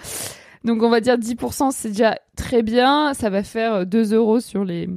[0.63, 3.13] Donc on va dire 10%, c'est déjà très bien.
[3.13, 4.89] Ça va faire 2 euros sur les,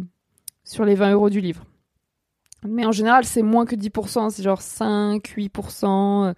[0.64, 1.64] sur les 20 euros du livre.
[2.66, 6.34] Mais en général, c'est moins que 10%, c'est genre 5, 8%.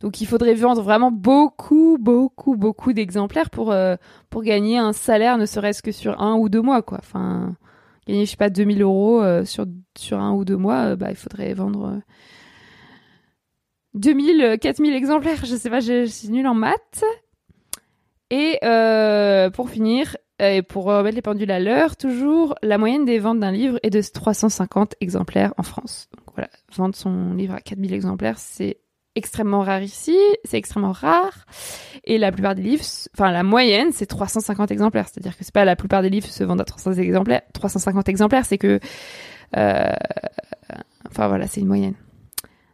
[0.00, 3.96] Donc il faudrait vendre vraiment beaucoup, beaucoup, beaucoup d'exemplaires pour, euh,
[4.30, 6.98] pour gagner un salaire, ne serait-ce que sur un ou deux mois, quoi.
[7.00, 7.54] Enfin,
[8.06, 11.10] gagner, je sais pas, 2000 euros euh, sur, sur un ou deux mois, euh, bah,
[11.10, 12.00] il faudrait vendre
[13.94, 15.44] 2000, 4000 exemplaires.
[15.44, 17.04] Je sais pas, je suis nulle en maths.
[18.30, 23.18] Et euh, pour finir, et pour remettre les pendules à l'heure, toujours, la moyenne des
[23.18, 26.08] ventes d'un livre est de 350 exemplaires en France.
[26.16, 28.78] Donc voilà, vendre son livre à 4000 exemplaires, c'est
[29.14, 31.46] extrêmement rare ici, c'est extrêmement rare.
[32.04, 35.08] Et la plupart des livres, enfin la moyenne, c'est 350 exemplaires.
[35.08, 38.44] C'est-à-dire que c'est pas la plupart des livres se vendent à 300 exemplaires, 350 exemplaires,
[38.44, 38.80] c'est que,
[39.56, 39.92] euh,
[41.08, 41.94] enfin voilà, c'est une moyenne.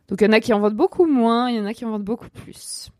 [0.09, 1.85] Donc il y en a qui en vendent beaucoup moins, il y en a qui
[1.85, 2.91] en vendent beaucoup plus.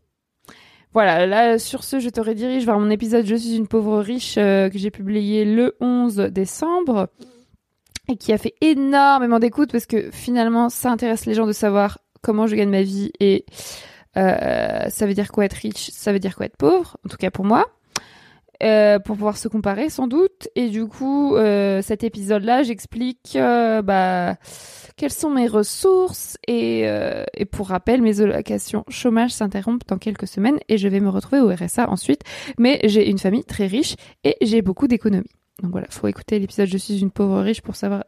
[0.93, 4.37] Voilà, là sur ce, je te redirige vers mon épisode Je suis une pauvre riche
[4.37, 7.09] euh, que j'ai publié le 11 décembre
[8.07, 11.99] et qui a fait énormément d'écoute parce que finalement ça intéresse les gens de savoir
[12.21, 13.45] comment je gagne ma vie et
[14.17, 17.17] euh, ça veut dire quoi être riche, ça veut dire quoi être pauvre, en tout
[17.17, 17.65] cas pour moi.
[18.61, 20.49] Euh, pour pouvoir se comparer sans doute.
[20.57, 24.35] Et du coup, euh, cet épisode-là, j'explique bah,
[24.97, 30.59] quelles sont mes ressources et, et pour rappel, mes allocations chômage s'interrompent dans quelques semaines
[30.67, 32.23] et je vais me retrouver au RSA ensuite.
[32.57, 35.29] Mais j'ai une famille très riche et j'ai beaucoup d'économies.
[35.61, 38.03] Donc voilà, faut écouter l'épisode Je suis une pauvre riche pour savoir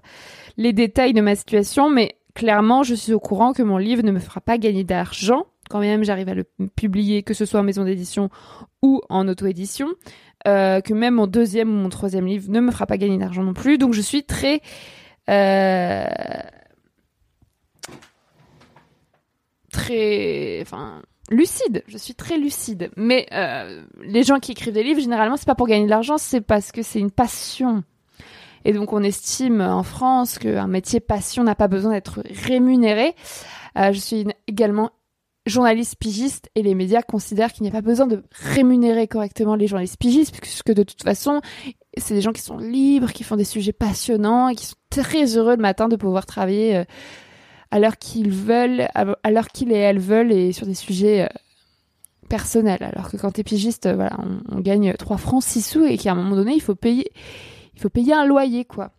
[0.58, 4.12] les détails de ma situation, mais clairement, je suis au courant que mon livre ne
[4.12, 7.64] me fera pas gagner d'argent quand même j'arrive à le publier, que ce soit en
[7.64, 8.30] maison d'édition
[8.84, 9.88] ou en auto-édition.
[10.48, 13.44] Euh, que même mon deuxième ou mon troisième livre ne me fera pas gagner d'argent
[13.44, 13.78] non plus.
[13.78, 14.62] Donc je suis très
[15.30, 16.06] euh,
[19.72, 21.84] très enfin lucide.
[21.88, 22.92] Je suis très lucide.
[22.98, 26.18] Mais euh, les gens qui écrivent des livres généralement c'est pas pour gagner de l'argent,
[26.18, 27.84] c'est parce que c'est une passion.
[28.66, 33.16] Et donc on estime en France qu'un métier passion n'a pas besoin d'être rémunéré.
[33.76, 34.92] je suis également
[35.46, 39.68] journalistes pigistes et les médias considèrent qu'il n'y a pas besoin de rémunérer correctement les
[39.68, 41.42] journalistes pigistes puisque de toute façon
[41.98, 45.38] c'est des gens qui sont libres, qui font des sujets passionnants et qui sont très
[45.38, 46.84] heureux le matin de pouvoir travailler euh,
[47.72, 51.28] à l'heure qu'ils veulent, à l'heure qu'ils et elles veulent et sur des sujets euh,
[52.30, 52.84] personnels.
[52.84, 55.98] Alors que quand t'es pigiste, euh, voilà, on, on gagne 3 francs 6 sous et
[55.98, 57.12] qu'à un moment donné, il faut payer,
[57.82, 58.92] faut payer un loyer, quoi.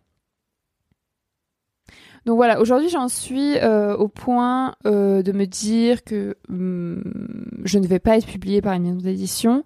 [2.25, 7.03] Donc voilà, aujourd'hui j'en suis euh, au point euh, de me dire que hum,
[7.65, 9.65] je ne vais pas être publiée par une maison d'édition.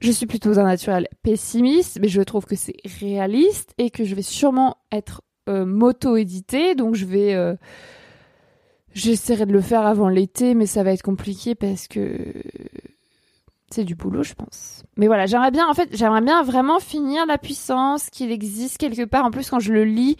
[0.00, 4.14] Je suis plutôt un naturel pessimiste, mais je trouve que c'est réaliste et que je
[4.14, 7.56] vais sûrement être euh, moto-édité, donc je vais...
[8.92, 12.34] J'essaierai de le faire avant l'été, mais ça va être compliqué parce que
[13.70, 14.82] c'est du boulot, je pense.
[14.96, 19.04] Mais voilà, j'aimerais bien, en fait, j'aimerais bien vraiment finir la puissance qu'il existe quelque
[19.04, 19.24] part.
[19.24, 20.16] En plus, quand je le lis,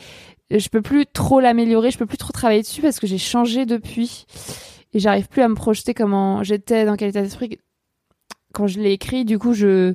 [0.50, 3.66] je peux plus trop l'améliorer, je peux plus trop travailler dessus parce que j'ai changé
[3.66, 4.26] depuis
[4.92, 7.58] et j'arrive plus à me projeter comment j'étais dans quel état d'esprit
[8.52, 9.24] quand je l'ai écrit.
[9.24, 9.94] Du coup, je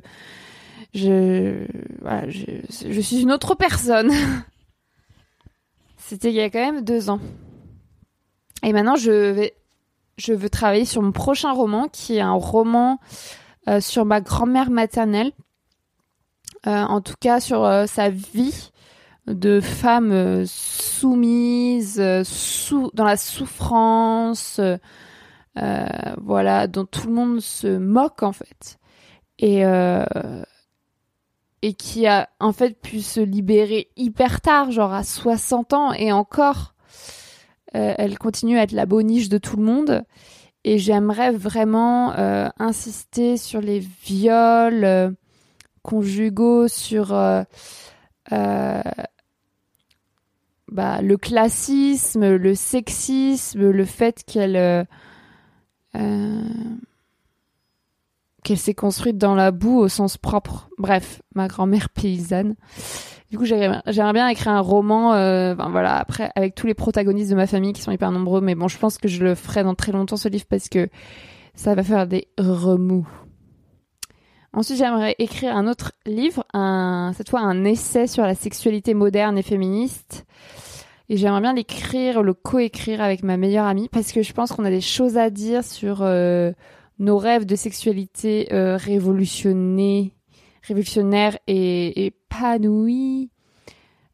[0.94, 1.66] je
[2.00, 4.10] voilà, je, suis une autre personne.
[5.98, 7.20] C'était il y a quand même deux ans.
[8.62, 9.54] Et maintenant, je vais
[10.16, 12.98] je veux travailler sur mon prochain roman qui est un roman
[13.68, 15.32] euh, sur ma grand-mère maternelle.
[16.66, 18.70] Euh, en tout cas sur euh, sa vie
[19.28, 20.44] de euh,
[22.24, 24.60] sous, dans la souffrance,
[25.54, 28.78] voilà, dont tout le monde se moque en fait,
[29.38, 29.62] et
[31.62, 36.12] et qui a en fait pu se libérer hyper tard, genre à 60 ans, et
[36.12, 36.74] encore,
[37.72, 40.04] elle continue à être la boniche de tout le monde.
[40.68, 42.12] Et j'aimerais vraiment
[42.58, 45.14] insister sur les viols
[45.82, 47.14] conjugaux, sur
[50.70, 54.84] bah, le classisme, le sexisme, le fait qu'elle euh,
[55.94, 56.42] euh,
[58.42, 60.68] qu'elle s'est construite dans la boue au sens propre.
[60.78, 62.54] Bref, ma grand-mère paysanne.
[63.30, 67.36] Du coup, j'aimerais bien écrire un roman, euh, voilà, après, avec tous les protagonistes de
[67.36, 69.74] ma famille qui sont hyper nombreux, mais bon, je pense que je le ferai dans
[69.74, 70.88] très longtemps ce livre parce que
[71.54, 73.06] ça va faire des remous.
[74.52, 79.36] Ensuite, j'aimerais écrire un autre livre, un, cette fois un essai sur la sexualité moderne
[79.36, 80.24] et féministe.
[81.08, 84.64] Et j'aimerais bien l'écrire, le coécrire avec ma meilleure amie parce que je pense qu'on
[84.64, 86.52] a des choses à dire sur euh,
[86.98, 88.78] nos rêves de sexualité euh,
[90.66, 93.30] révolutionnaire et épanouis.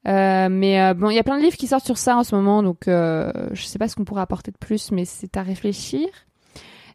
[0.08, 2.24] Euh, mais euh, bon, il y a plein de livres qui sortent sur ça en
[2.24, 5.36] ce moment, donc euh, je sais pas ce qu'on pourrait apporter de plus, mais c'est
[5.36, 6.08] à réfléchir.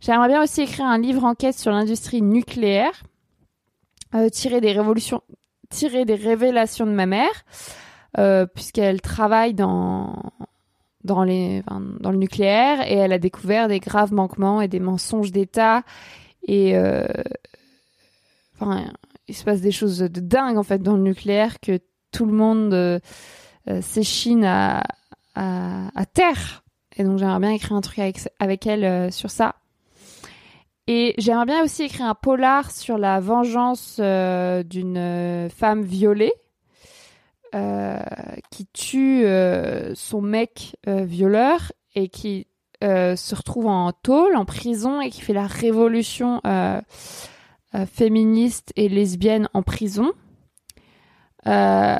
[0.02, 3.04] J'aimerais bien aussi écrire un livre enquête sur l'industrie nucléaire,
[4.13, 5.22] euh, tiré des révolutions,
[5.70, 7.46] tiré des révélations de ma mère,
[8.56, 10.32] puisqu'elle travaille dans
[11.04, 15.84] dans le nucléaire et elle a découvert des graves manquements et des mensonges d'État
[16.48, 16.76] et
[18.60, 18.91] enfin
[19.28, 21.80] il se passe des choses de dingue en fait dans le nucléaire que
[22.12, 23.00] tout le monde euh,
[23.70, 24.84] euh, s'échine à,
[25.36, 26.63] à, à, terre.
[26.96, 29.56] Et donc j'aimerais bien écrire un truc avec, avec elle euh, sur ça.
[30.88, 36.32] Et j'aimerais bien aussi écrire un polar sur la vengeance d'une femme violée
[38.52, 39.26] qui tue
[39.96, 42.48] son mec violeur et qui
[42.82, 46.42] se retrouve en tôle, en prison et qui fait la révolution
[47.86, 50.13] féministe et lesbienne en prison.
[51.47, 51.97] Euh,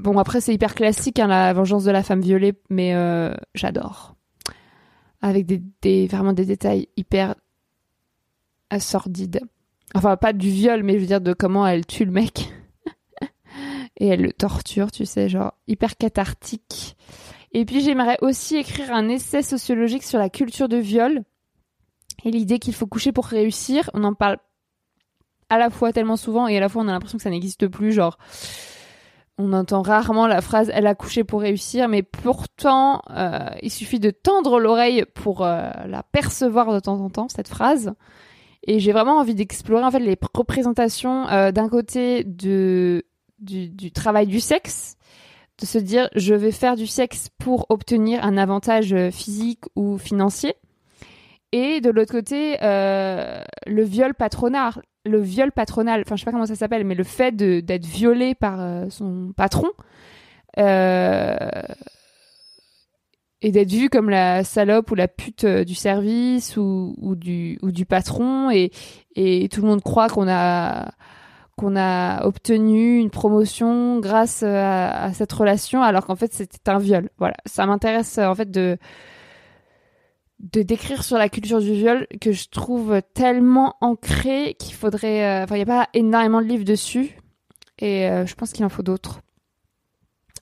[0.00, 4.16] bon, après, c'est hyper classique, hein, la vengeance de la femme violée, mais euh, j'adore.
[5.20, 7.34] Avec des, des, vraiment des détails hyper
[8.78, 9.40] sordides.
[9.94, 12.52] Enfin, pas du viol, mais je veux dire de comment elle tue le mec.
[13.96, 16.96] Et elle le torture, tu sais, genre hyper cathartique.
[17.52, 21.22] Et puis, j'aimerais aussi écrire un essai sociologique sur la culture de viol
[22.24, 23.90] et l'idée qu'il faut coucher pour réussir.
[23.94, 24.38] On en parle
[25.50, 27.68] à la fois tellement souvent et à la fois on a l'impression que ça n'existe
[27.68, 28.18] plus, genre
[29.38, 34.00] on entend rarement la phrase elle a couché pour réussir, mais pourtant euh, il suffit
[34.00, 37.94] de tendre l'oreille pour euh, la percevoir de temps en temps cette phrase.
[38.64, 43.04] Et j'ai vraiment envie d'explorer en fait les représentations euh, d'un côté de
[43.38, 44.96] du, travail du sexe,
[45.60, 50.56] de se dire je vais faire du sexe pour obtenir un avantage physique ou financier,
[51.52, 54.72] et de l'autre côté le viol patronal,
[55.08, 58.34] le viol patronal, enfin je sais pas comment ça s'appelle, mais le fait d'être violé
[58.34, 59.68] par euh, son patron
[60.58, 61.36] euh,
[63.40, 67.70] et d'être vu comme la salope ou la pute euh, du service ou, du ou
[67.70, 68.70] du patron et,
[69.14, 70.90] et tout le monde croit qu'on a
[71.56, 76.78] qu'on a obtenu une promotion grâce à, à cette relation alors qu'en fait c'était un
[76.78, 77.10] viol.
[77.18, 78.78] Voilà, ça m'intéresse en fait de
[80.40, 85.24] de décrire sur la culture du viol que je trouve tellement ancrée qu'il faudrait.
[85.24, 87.16] Euh, enfin, il n'y a pas énormément de livres dessus
[87.78, 89.20] et euh, je pense qu'il en faut d'autres.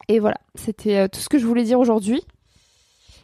[0.09, 2.22] Et voilà, c'était euh, tout ce que je voulais dire aujourd'hui.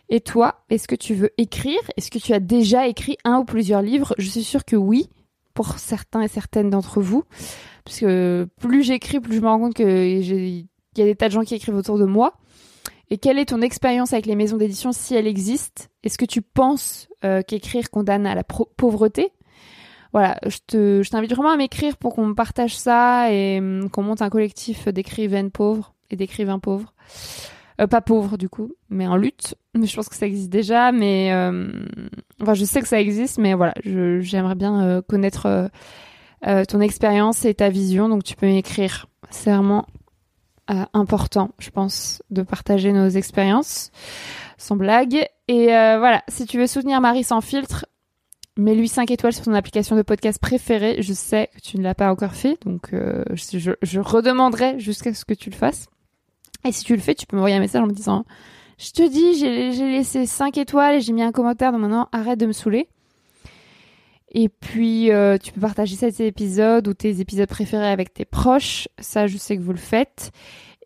[0.08, 1.80] Et toi, est-ce que tu veux écrire?
[1.96, 4.14] Est-ce que tu as déjà écrit un ou plusieurs livres?
[4.18, 5.08] Je suis sûre que oui,
[5.54, 7.24] pour certains et certaines d'entre vous.
[7.84, 9.86] Parce que plus j'écris, plus je me rends compte qu'il
[10.96, 12.34] y a des tas de gens qui écrivent autour de moi.
[13.12, 15.90] Et quelle est ton expérience avec les maisons d'édition si elle existe?
[16.02, 19.32] Est-ce que tu penses euh, qu'écrire condamne à la pauvreté?
[20.14, 24.02] Voilà, je te, je t'invite vraiment à m'écrire pour qu'on partage ça et hum, qu'on
[24.02, 26.94] monte un collectif d'écrivaines pauvres et d'écrivains pauvres.
[27.82, 29.56] Euh, pas pauvres du coup, mais en lutte.
[29.74, 31.70] Je pense que ça existe déjà, mais euh,
[32.40, 35.68] enfin je sais que ça existe, mais voilà, j'aimerais bien euh, connaître
[36.66, 39.04] ton expérience et ta vision, donc tu peux m'écrire.
[39.28, 39.84] C'est vraiment
[40.72, 43.90] euh, important, je pense, de partager nos expériences,
[44.58, 45.26] sans blague.
[45.48, 47.86] Et euh, voilà, si tu veux soutenir Marie sans filtre,
[48.56, 50.96] mets-lui 5 étoiles sur ton application de podcast préférée.
[51.00, 55.14] Je sais que tu ne l'as pas encore fait, donc euh, je, je, redemanderai jusqu'à
[55.14, 55.88] ce que tu le fasses.
[56.64, 58.24] Et si tu le fais, tu peux m'envoyer un message en me disant
[58.78, 62.38] Je te dis, j'ai laissé 5 étoiles et j'ai mis un commentaire, donc maintenant arrête
[62.38, 62.88] de me saouler.
[64.34, 68.88] Et puis, euh, tu peux partager cet épisode ou tes épisodes préférés avec tes proches.
[68.98, 70.32] Ça, je sais que vous le faites.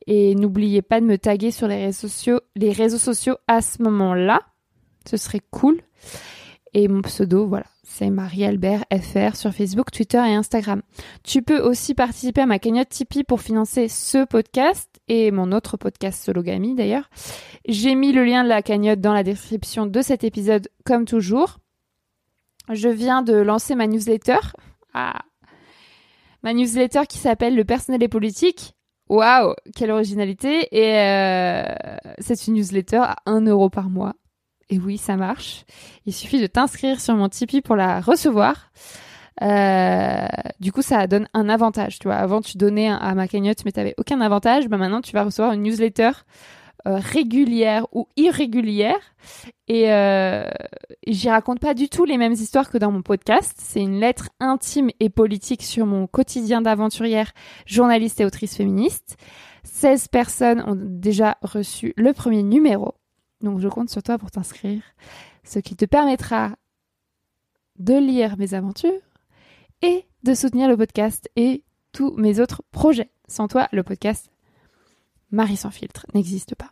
[0.09, 3.82] Et n'oubliez pas de me taguer sur les réseaux sociaux, les réseaux sociaux à ce
[3.82, 4.40] moment-là.
[5.09, 5.80] Ce serait cool.
[6.74, 10.82] Et mon pseudo, voilà, c'est Marie-Albert FR sur Facebook, Twitter et Instagram.
[11.22, 15.76] Tu peux aussi participer à ma cagnotte Tipeee pour financer ce podcast et mon autre
[15.76, 17.09] podcast Sologamy d'ailleurs.
[17.66, 21.59] J'ai mis le lien de la cagnotte dans la description de cet épisode comme toujours
[22.71, 24.39] je viens de lancer ma newsletter.
[24.95, 25.23] Ah.
[26.43, 28.75] Ma newsletter qui s'appelle Le personnel et politique.
[29.09, 30.69] Waouh, quelle originalité.
[30.73, 31.64] Et euh,
[32.19, 34.14] c'est une newsletter à 1 euro par mois.
[34.69, 35.64] Et oui, ça marche.
[36.07, 38.73] Il suffit de t'inscrire sur mon Tipeee pour la recevoir.
[39.43, 40.27] Euh,
[40.61, 41.99] du coup, ça donne un avantage.
[41.99, 44.69] Tu vois, avant, tu donnais à ma cagnotte, mais tu n'avais aucun avantage.
[44.69, 46.11] Bah, maintenant, tu vas recevoir une newsletter
[46.87, 49.01] régulière ou irrégulière.
[49.68, 50.49] Et euh,
[51.07, 53.57] j'y raconte pas du tout les mêmes histoires que dans mon podcast.
[53.59, 57.32] C'est une lettre intime et politique sur mon quotidien d'aventurière,
[57.66, 59.16] journaliste et autrice féministe.
[59.64, 62.95] 16 personnes ont déjà reçu le premier numéro.
[63.41, 64.82] Donc je compte sur toi pour t'inscrire,
[65.45, 66.57] ce qui te permettra
[67.78, 68.93] de lire mes aventures
[69.82, 71.62] et de soutenir le podcast et
[71.93, 73.11] tous mes autres projets.
[73.28, 74.30] Sans toi, le podcast
[75.31, 76.70] Marie sans filtre n'existe pas.